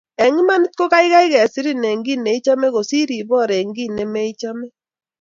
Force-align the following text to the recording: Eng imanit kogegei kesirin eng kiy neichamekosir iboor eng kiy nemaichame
Eng 0.23 0.39
imanit 0.43 0.73
kogegei 0.77 1.27
kesirin 1.33 1.87
eng 1.89 2.03
kiy 2.05 2.19
neichamekosir 2.25 3.09
iboor 3.19 3.49
eng 3.59 3.71
kiy 3.77 3.89
nemaichame 3.95 4.67